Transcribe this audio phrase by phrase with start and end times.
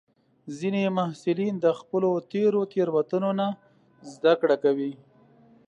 [0.57, 3.47] ځینې محصلین د خپلو تېرو تېروتنو نه
[4.13, 4.91] زده کړه کوي.